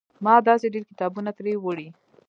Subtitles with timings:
[0.23, 1.87] ما داسې ډېر کتابونه ترې وړي.